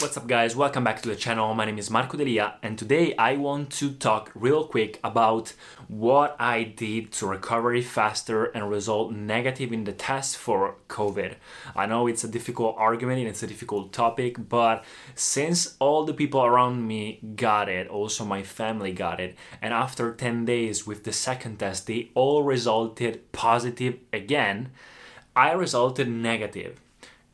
[0.00, 0.56] What's up, guys?
[0.56, 1.52] Welcome back to the channel.
[1.52, 5.52] My name is Marco Delia, and today I want to talk real quick about
[5.88, 11.34] what I did to recover faster and result negative in the test for COVID.
[11.76, 16.14] I know it's a difficult argument and it's a difficult topic, but since all the
[16.14, 21.04] people around me got it, also my family got it, and after 10 days with
[21.04, 24.70] the second test, they all resulted positive again,
[25.36, 26.80] I resulted negative.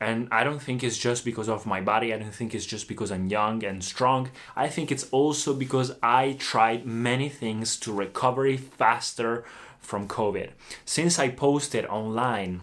[0.01, 2.13] And I don't think it's just because of my body.
[2.13, 4.31] I don't think it's just because I'm young and strong.
[4.55, 9.45] I think it's also because I tried many things to recover faster
[9.81, 10.51] from COVID.
[10.85, 12.63] Since I posted online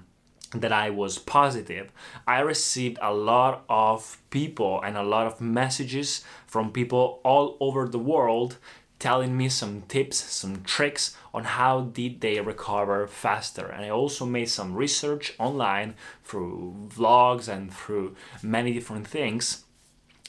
[0.52, 1.92] that I was positive,
[2.28, 7.88] I received a lot of people and a lot of messages from people all over
[7.88, 8.58] the world
[9.04, 13.66] telling me some tips, some tricks on how did they recover faster.
[13.66, 19.66] And I also made some research online through vlogs and through many different things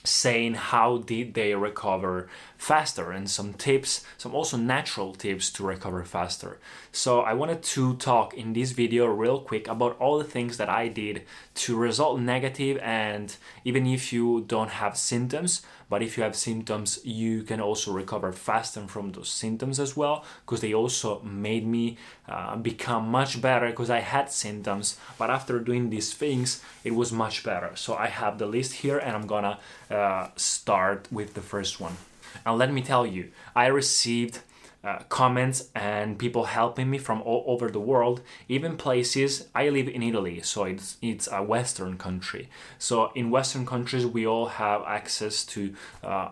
[0.03, 6.05] saying how did they recover faster and some tips some also natural tips to recover
[6.05, 6.59] faster
[6.93, 10.69] so i wanted to talk in this video real quick about all the things that
[10.69, 11.23] i did
[11.55, 15.63] to result negative and even if you don't have symptoms
[15.95, 20.25] but if you have symptoms you can also recover faster from those symptoms as well
[20.45, 21.97] because they also made me
[22.29, 24.99] uh, become much better because i had symptoms.
[25.21, 27.71] But after doing these things it was much better.
[27.77, 31.97] So i have the list here and i'm gonna uh, start with the first one.
[32.45, 34.41] And let me tell you, I received
[34.85, 39.49] uh, comments and people helping me from all over the world, even places.
[39.55, 42.49] I live in Italy, so it's it's a Western country.
[42.79, 45.75] So in Western countries, we all have access to.
[46.03, 46.29] Uh,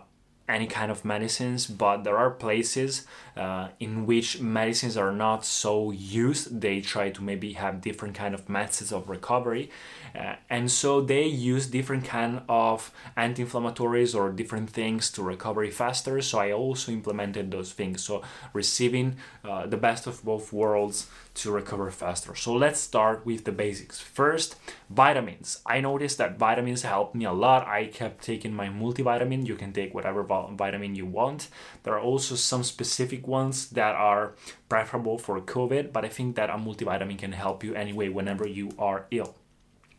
[0.49, 3.07] any kind of medicines, but there are places
[3.37, 6.61] uh, in which medicines are not so used.
[6.61, 9.69] They try to maybe have different kind of methods of recovery,
[10.15, 16.21] uh, and so they use different kind of anti-inflammatories or different things to recovery faster.
[16.21, 18.03] So I also implemented those things.
[18.03, 18.21] So
[18.53, 22.35] receiving uh, the best of both worlds to recover faster.
[22.35, 23.99] So let's start with the basics.
[23.99, 24.55] First,
[24.89, 25.59] vitamins.
[25.65, 27.67] I noticed that vitamins helped me a lot.
[27.67, 29.47] I kept taking my multivitamin.
[29.47, 31.47] You can take whatever vitamin you want.
[31.83, 34.35] There are also some specific ones that are
[34.69, 38.71] preferable for COVID, but I think that a multivitamin can help you anyway whenever you
[38.77, 39.35] are ill,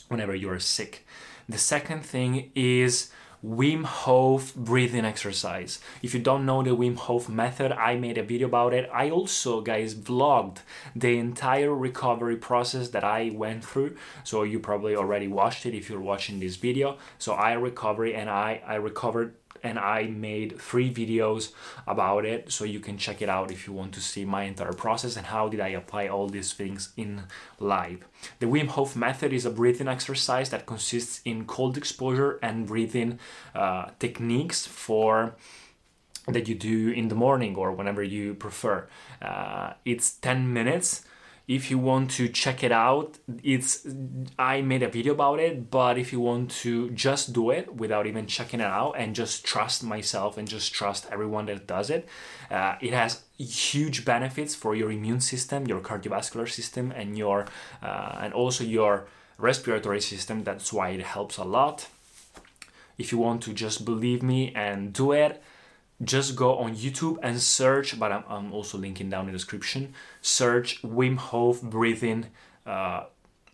[0.09, 1.07] whenever you are sick.
[1.49, 3.11] The second thing is
[3.45, 5.79] Wim Hof breathing exercise.
[6.03, 8.89] If you don't know the Wim Hof method, I made a video about it.
[8.91, 10.59] I also, guys, vlogged
[10.97, 13.97] the entire recovery process that I went through.
[14.23, 16.97] So you probably already watched it if you're watching this video.
[17.19, 21.52] So I recovered and I I recovered and I made three videos
[21.86, 24.75] about it so you can check it out if you want to see my entire
[24.75, 27.22] process and how did I apply all these things in
[27.58, 28.06] live.
[28.38, 33.19] The Wim Hof method is a breathing exercise that consists in cold exposure and breathing
[33.54, 35.34] uh, techniques for
[36.28, 38.86] that you do in the morning or whenever you prefer.
[39.20, 41.04] Uh, it's 10 minutes
[41.47, 43.87] if you want to check it out it's
[44.38, 48.06] i made a video about it but if you want to just do it without
[48.06, 52.09] even checking it out and just trust myself and just trust everyone that does it
[52.50, 57.47] uh, it has huge benefits for your immune system your cardiovascular system and your
[57.82, 59.06] uh, and also your
[59.38, 60.44] respiratory system.
[60.44, 61.88] That's why it helps a lot.
[62.97, 65.43] If you want to just believe me and do it
[66.03, 69.94] just go on YouTube and search, but I'm, I'm also linking down in the description.
[70.22, 72.26] Search Wim Hof breathing,
[72.67, 73.05] uh,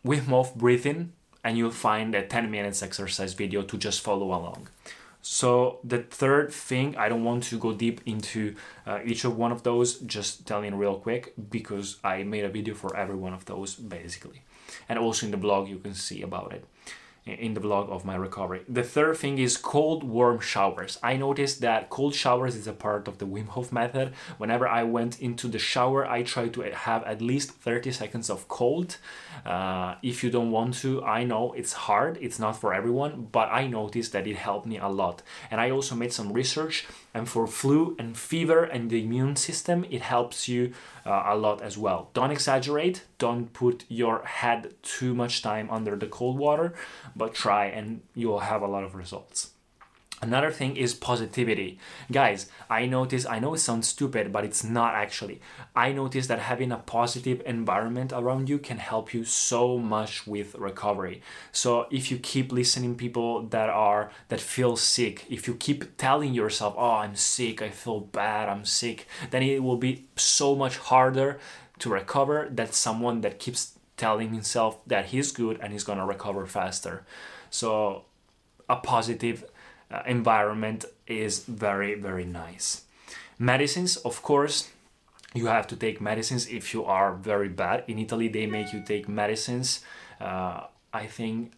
[0.05, 1.13] Wim Hof breathing,
[1.45, 4.69] and you'll find a 10 minutes exercise video to just follow along.
[5.23, 8.57] So the third thing, I don't want to go deep into
[8.87, 12.75] uh, each of one of those, just telling real quick because I made a video
[12.75, 14.43] for every one of those basically,
[14.89, 16.65] and also in the blog you can see about it
[17.27, 18.63] in the vlog of my recovery.
[18.69, 20.99] The third thing is cold warm showers.
[21.03, 24.13] I noticed that cold showers is a part of the Wim Hof method.
[24.39, 28.49] Whenever I went into the shower, I try to have at least 30 seconds of
[28.49, 28.97] cold.
[29.45, 33.49] Uh, if you don't want to, I know it's hard, it's not for everyone, but
[33.51, 35.23] I noticed that it helped me a lot.
[35.51, 39.85] And I also made some research, and for flu and fever and the immune system,
[39.91, 40.73] it helps you
[41.05, 42.11] uh, a lot as well.
[42.15, 46.75] Don't exaggerate, don't put your head too much time under the cold water,
[47.17, 49.51] but try and you'll have a lot of results.
[50.23, 51.79] Another thing is positivity.
[52.13, 55.41] Guys, I notice, I know it sounds stupid, but it's not actually.
[55.75, 60.55] I notice that having a positive environment around you can help you so much with
[60.57, 61.23] recovery.
[61.53, 66.35] So if you keep listening people that are that feel sick, if you keep telling
[66.35, 70.77] yourself, "Oh, I'm sick, I feel bad, I'm sick," then it will be so much
[70.77, 71.41] harder
[71.79, 76.05] to recover than someone that keeps telling himself that he's good and he's going to
[76.05, 77.05] recover faster.
[77.51, 78.05] So
[78.69, 79.45] a positive
[79.91, 82.83] uh, environment is very very nice.
[83.39, 84.69] Medicines of course
[85.33, 87.85] you have to take medicines if you are very bad.
[87.87, 89.81] In italy they make you take medicines
[90.21, 91.53] uh, i think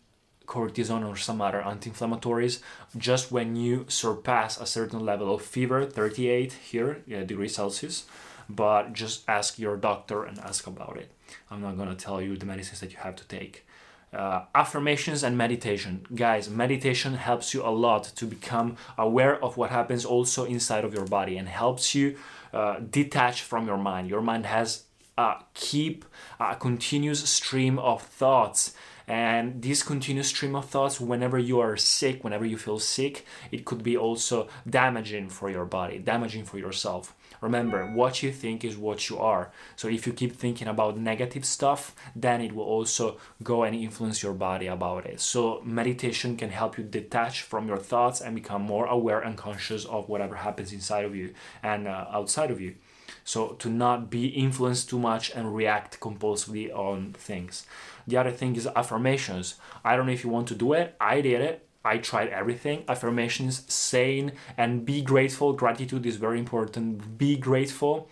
[0.46, 2.61] cortisone or some other anti-inflammatories.
[2.96, 8.05] Just when you surpass a certain level of fever 38 here yeah, degrees celsius
[8.49, 11.11] but just ask your doctor and ask about it.
[11.50, 13.64] I'm not going to tell you the medicines that you have to take
[14.12, 16.06] uh, affirmations and meditation.
[16.14, 20.94] Guys meditation helps you a lot to become aware of what happens also inside of
[20.94, 22.17] your body and helps you
[22.53, 24.09] uh, detach from your mind.
[24.09, 24.85] Your mind has
[25.17, 26.05] uh, keep
[26.41, 28.75] a continuous stream of thoughts.
[29.09, 33.65] And this continuous stream of thoughts whenever you are sick whenever you feel sick it
[33.65, 37.12] could be also damaging for your body damaging for yourself
[37.43, 39.50] Remember, what you think is what you are.
[39.75, 44.23] So if you keep thinking about negative stuff, then it will also go and influence
[44.23, 45.21] your body about it.
[45.21, 49.85] So meditation can help you detach from your thoughts and become more aware and conscious
[49.85, 51.35] of whatever happens inside of you
[51.65, 52.77] and uh, outside of you.
[53.25, 57.67] So to not be influenced too much and react compulsively on things.
[58.06, 59.56] The other thing is affirmations.
[59.85, 60.94] I don't know if you want to do it.
[61.00, 61.69] I did it.
[61.84, 62.84] I tried everything.
[62.88, 65.52] Affirmations, saying, and be grateful.
[65.52, 67.19] Gratitude is very important.
[67.19, 68.08] Be grateful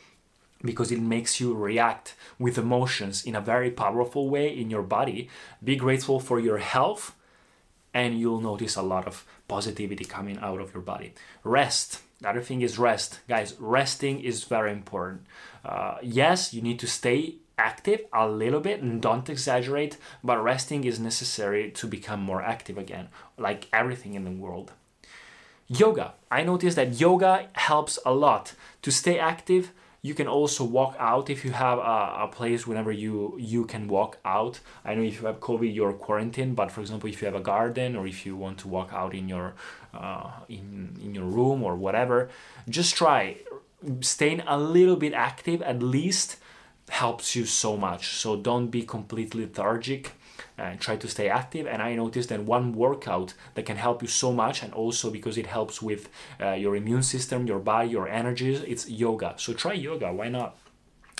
[0.63, 5.29] because it makes you react with emotions in a very powerful way in your body.
[5.63, 7.15] Be grateful for your health,
[7.95, 11.15] and you'll notice a lot of positivity coming out of your body.
[11.45, 12.03] Rest.
[12.21, 13.21] The other thing is rest.
[13.29, 15.23] Guys, resting is very important.
[15.65, 20.85] Uh, yes, you need to stay active a little bit and don't exaggerate, but resting
[20.85, 24.73] is necessary to become more active again, like everything in the world.
[25.69, 26.15] Yoga.
[26.31, 29.73] I noticed that yoga helps a lot to stay active.
[30.03, 33.87] You can also walk out if you have a, a, place whenever you you can
[33.87, 34.55] walk out.
[34.85, 37.47] I know if you have COVID, you're quarantined, but for example, if you have a
[37.55, 39.55] garden or if you want to walk out in your
[39.93, 42.31] uh, in in your room or whatever,
[42.69, 43.21] just try
[44.01, 46.37] staying a little bit active at least
[46.91, 48.09] helps you so much.
[48.17, 50.13] So don't be completely lethargic
[50.59, 51.67] and try to stay active.
[51.67, 55.39] And I noticed that one workout that can help you so much, and also because
[55.39, 56.09] it helps with
[56.41, 59.35] uh, your immune system, your body, your energies, it's yoga.
[59.37, 60.13] So try yoga.
[60.13, 60.57] Why not?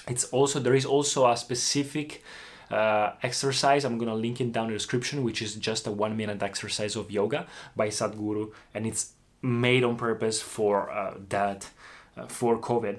[0.09, 2.23] It's also there is also a specific
[2.71, 3.85] uh, exercise.
[3.85, 6.97] I'm gonna link it down in the description, which is just a one minute exercise
[6.97, 7.47] of yoga
[7.77, 9.13] by Sadhguru, and it's
[9.43, 11.69] made on purpose for uh, that
[12.17, 12.99] uh, for COVID.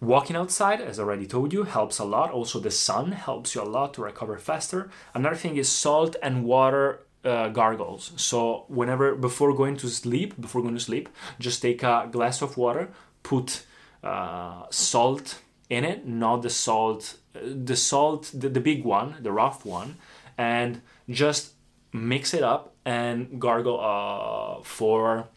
[0.00, 2.30] Walking outside, as I already told you, helps a lot.
[2.30, 4.90] Also, the sun helps you a lot to recover faster.
[5.14, 8.12] Another thing is salt and water uh, gargles.
[8.16, 11.08] So, whenever before going to sleep, before going to sleep,
[11.38, 12.90] just take a glass of water,
[13.22, 13.64] put
[14.04, 15.40] uh, salt
[15.70, 19.96] in it, not the salt, the salt, the, the big one, the rough one,
[20.36, 21.54] and just
[21.92, 25.28] mix it up and gargle uh, for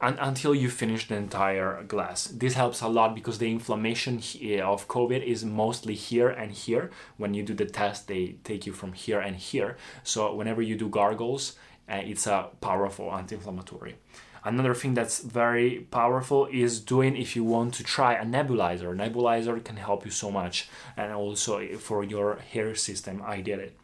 [0.00, 2.26] and until you finish the entire glass.
[2.26, 4.16] This helps a lot because the inflammation
[4.62, 6.90] of COVID is mostly here and here.
[7.16, 9.76] When you do the test, they take you from here and here.
[10.04, 11.56] So whenever you do gargles,
[11.90, 13.96] uh, it's a powerful anti-inflammatory.
[14.44, 18.94] Another thing that's very powerful is doing if you want to try a nebulizer.
[18.96, 23.76] Nebulizer can help you so much, and also for your hair system, I did it.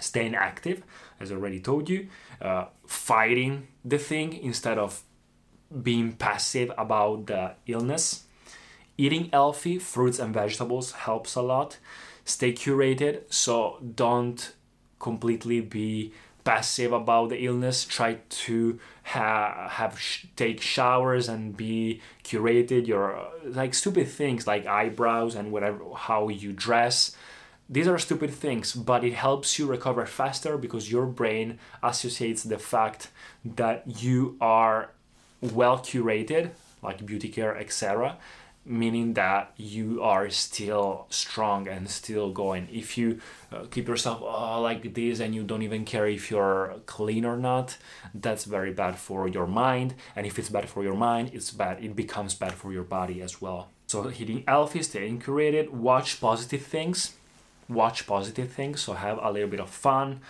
[0.00, 0.82] Staying active,
[1.20, 2.08] as I already told you,
[2.42, 5.02] uh, fighting the thing instead of
[5.82, 8.24] being passive about the illness.
[8.96, 11.78] Eating healthy fruits and vegetables helps a lot.
[12.24, 14.52] Stay curated, so don't
[14.98, 16.12] completely be
[16.44, 17.84] passive about the illness.
[17.84, 22.86] Try to ha- have sh- take showers and be curated.
[22.86, 27.16] Your like stupid things like eyebrows and whatever how you dress.
[27.68, 32.58] These are stupid things, but it helps you recover faster because your brain associates the
[32.58, 33.10] fact
[33.42, 34.90] that you are
[35.52, 36.50] well curated,
[36.82, 38.16] like beauty care, etc.,
[38.66, 42.68] meaning that you are still strong and still going.
[42.72, 43.20] If you
[43.52, 47.36] uh, keep yourself oh, like this and you don't even care if you're clean or
[47.36, 47.76] not,
[48.14, 49.94] that's very bad for your mind.
[50.16, 51.84] And if it's bad for your mind, it's bad.
[51.84, 53.68] It becomes bad for your body as well.
[53.86, 57.14] So eating healthy, staying curated, watch positive things,
[57.68, 58.80] watch positive things.
[58.80, 60.20] So have a little bit of fun.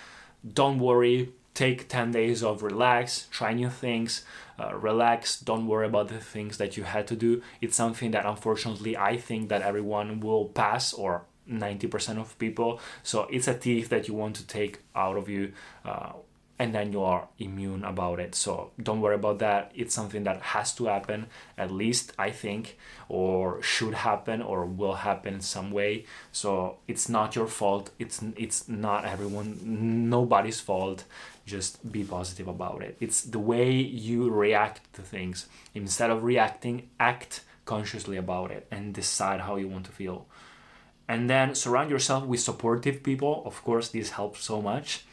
[0.53, 1.33] Don't worry.
[1.55, 4.25] Take 10 days of relax, try new things,
[4.59, 5.39] uh, relax.
[5.39, 7.43] Don't worry about the things that you had to do.
[7.61, 12.81] It's something that unfortunately I think that everyone will pass or 90% of people.
[13.03, 15.53] So it's a thief that you want to take out of you.
[15.85, 16.13] Uh,
[16.59, 18.35] and then you are immune about it.
[18.35, 19.73] So don't worry about that.
[19.75, 21.27] It's something that has to happen,
[21.59, 26.07] at least I think, or should happen, or will happen in some way.
[26.31, 27.91] So it's not your fault.
[27.99, 31.05] It's it's not everyone, nobody's fault.
[31.45, 32.97] Just be positive about it.
[33.01, 35.47] It's the way you react to things.
[35.75, 40.27] Instead of reacting, act consciously about it and decide how you want to feel.
[41.09, 43.43] And then surround yourself with supportive people.
[43.45, 45.05] Of course, this helps so much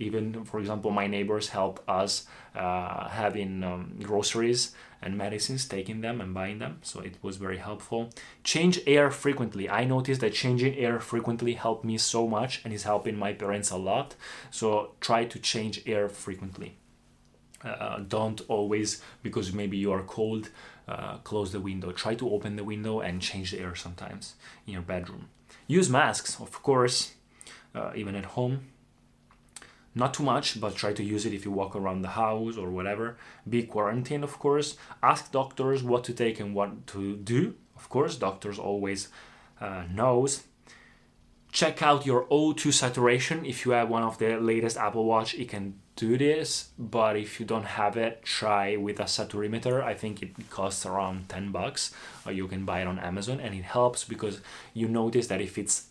[0.00, 2.26] even for example my neighbors help us
[2.56, 6.78] uh, having um, groceries and medicines taking them and buying them.
[6.82, 8.10] So it was very helpful.
[8.44, 9.68] Change air frequently.
[9.68, 13.70] I noticed that changing air frequently helped me so much and is helping my parents
[13.70, 14.16] a lot.
[14.50, 16.76] So try to change air frequently.
[17.64, 20.50] Uh, don't always because maybe you are cold
[20.88, 21.92] uh, close the window.
[21.92, 24.34] Try to open the window and change the air sometimes
[24.66, 25.28] in your bedroom.
[25.66, 27.12] Use masks of course
[27.74, 28.66] uh, even at home
[29.94, 32.70] not too much but try to use it if you walk around the house or
[32.70, 33.16] whatever.
[33.48, 34.76] Be quarantined of course.
[35.02, 38.16] Ask doctors what to take and what to do of course.
[38.16, 39.08] Doctors always
[39.60, 40.44] uh, knows.
[41.52, 43.44] Check out your o2 saturation.
[43.44, 47.38] If you have one of the latest apple watch it can do this but if
[47.38, 49.82] you don't have it try with a saturimeter.
[49.82, 51.92] I think it costs around 10 bucks.
[52.24, 54.40] Or you can buy it on amazon and it helps because
[54.72, 55.89] you notice that if it's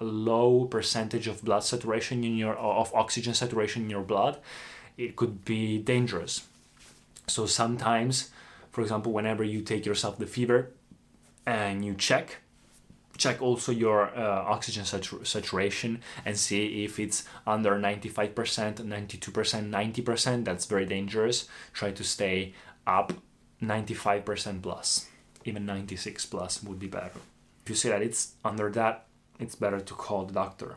[0.00, 4.38] a low percentage of blood saturation in your of oxygen saturation in your blood,
[4.96, 6.46] it could be dangerous.
[7.26, 8.30] So sometimes,
[8.72, 10.70] for example, whenever you take yourself the fever
[11.46, 12.38] and you check,
[13.16, 20.44] check also your uh, oxygen satur- saturation and see if it's under 95%, 92%, 90%.
[20.44, 21.48] That's very dangerous.
[21.72, 22.54] Try to stay
[22.86, 23.12] up
[23.62, 25.06] 95% plus,
[25.44, 27.20] even 96 plus would be better.
[27.64, 29.07] If you see that it's under that,
[29.38, 30.76] it's better to call the doctor.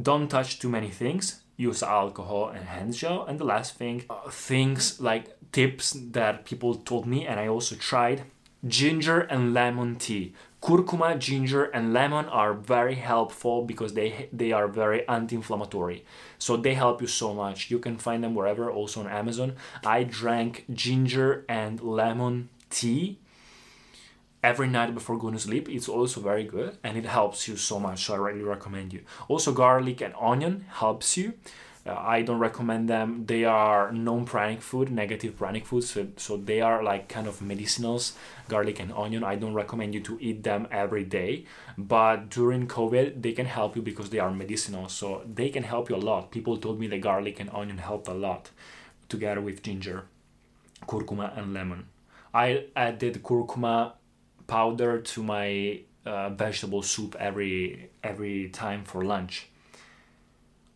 [0.00, 1.42] Don't touch too many things.
[1.56, 3.24] Use alcohol and hand gel.
[3.26, 7.74] And the last thing, uh, things like tips that people told me and I also
[7.74, 8.24] tried
[8.66, 10.34] ginger and lemon tea.
[10.60, 16.04] Curcuma, ginger, and lemon are very helpful because they they are very anti-inflammatory.
[16.38, 17.70] So they help you so much.
[17.70, 19.54] You can find them wherever, also on Amazon.
[19.84, 23.20] I drank ginger and lemon tea
[24.42, 27.80] every night before going to sleep it's also very good and it helps you so
[27.80, 29.02] much so i really recommend you.
[29.28, 31.34] Also garlic and onion helps you.
[31.86, 33.24] Uh, i don't recommend them.
[33.26, 38.12] They are non-pranic food negative pranic food so, so they are like kind of medicinals
[38.48, 39.24] garlic and onion.
[39.24, 41.44] I don't recommend you to eat them every day
[41.76, 45.90] but during covid they can help you because they are medicinal so they can help
[45.90, 46.30] you a lot.
[46.30, 48.50] People told me the garlic and onion helped a lot
[49.08, 50.04] together with ginger
[50.86, 51.88] curcuma and lemon.
[52.32, 53.92] I added curcuma
[54.48, 59.46] powder to my uh, vegetable soup every every time for lunch.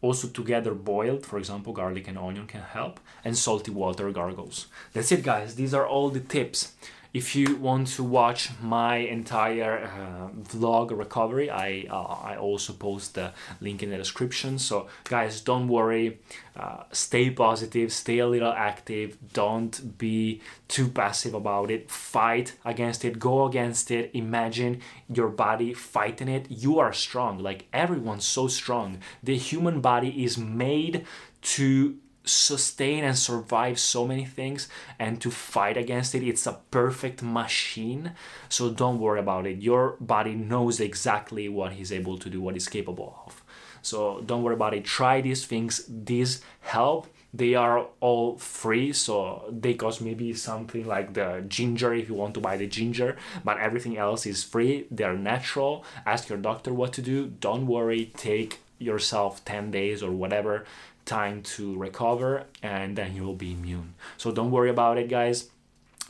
[0.01, 4.67] Also together boiled, for example, garlic and onion can help, and salty water gargles.
[4.93, 5.55] That's it, guys.
[5.57, 6.73] These are all the tips
[7.13, 13.15] if you want to watch my entire uh, vlog recovery i uh, i also post
[13.15, 14.59] the link in the description.
[14.59, 16.19] So guys don't worry.
[16.57, 19.17] Uh, stay positive stay a little active.
[19.33, 21.91] Don't be too passive about it.
[21.91, 23.19] Fight against it.
[23.19, 24.11] Go against it.
[24.15, 26.47] Imagine your body fighting it.
[26.51, 27.39] You are strong.
[27.39, 28.99] Like everyone's so strong.
[29.23, 31.07] The human body is made
[31.43, 37.23] to sustain and survive so many things and to fight against it it's a perfect
[37.23, 38.13] machine.
[38.49, 39.59] So don't worry about it.
[39.59, 43.43] Your body knows exactly what he's able to do what he's capable of.
[43.83, 44.85] So don't worry about it.
[44.85, 45.85] Try these things.
[45.89, 47.09] These help.
[47.35, 48.93] They are all free.
[48.93, 53.17] So they cost maybe something like the ginger if you want to buy the ginger
[53.45, 54.87] but everything else is free.
[54.91, 55.85] They're natural.
[56.07, 57.27] Ask your doctor what to do.
[57.41, 58.13] Don't worry.
[58.17, 60.65] Take yourself 10 days or whatever
[61.05, 63.95] time to recover and then you will be immune.
[64.17, 65.51] So don't worry about it, guys.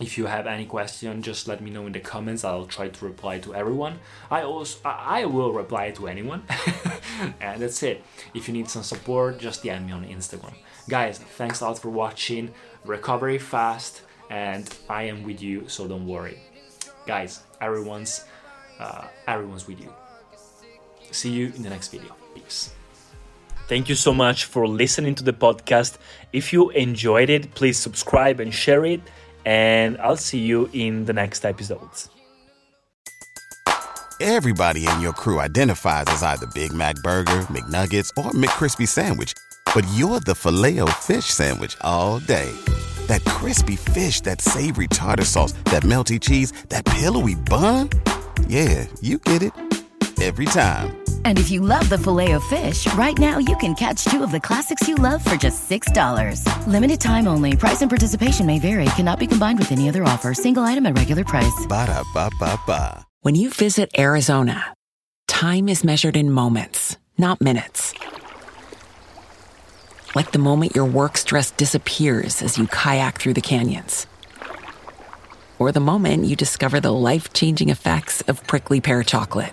[0.01, 2.45] If you have any question, just let me know in the comments.
[2.45, 4.01] I'll try to reply to everyone.
[4.31, 6.43] I also I will reply to anyone.
[7.41, 8.03] and that's it.
[8.35, 10.55] If you need some support, just DM me on Instagram.
[10.89, 12.53] Guys, thanks a lot for watching.
[12.85, 16.39] Recovery fast and I am with you, so don't worry.
[17.07, 18.25] Guys, everyone's
[18.81, 19.93] uh, everyone's with you.
[21.11, 22.17] See you in the next video.
[22.35, 22.73] Peace.
[23.73, 25.97] Thank you so much for listening to the podcast.
[26.35, 29.01] If you enjoyed it, please subscribe and share it.
[29.47, 32.11] And I'll see you in the next episodes.
[34.21, 39.33] Everybody in your crew identifies as either Big Mac Burger, McNuggets, or McCrispy Sandwich.
[39.75, 42.53] But you're the filet fish Sandwich all day.
[43.07, 47.89] That crispy fish, that savory tartar sauce, that melty cheese, that pillowy bun.
[48.49, 49.55] Yeah, you get it.
[50.21, 51.02] Every time.
[51.25, 54.87] And if you love the Filet-O-Fish, right now you can catch two of the classics
[54.87, 56.47] you love for just $6.
[56.69, 57.57] Limited time only.
[57.57, 58.85] Price and participation may vary.
[58.95, 60.35] Cannot be combined with any other offer.
[60.35, 61.67] Single item at regular price.
[61.69, 63.05] Ba da ba ba ba.
[63.23, 64.75] When you visit Arizona,
[65.29, 67.95] time is measured in moments, not minutes.
[70.15, 74.07] Like the moment your work stress disappears as you kayak through the canyons.
[75.59, 79.53] Or the moment you discover the life changing effects of prickly pear chocolate.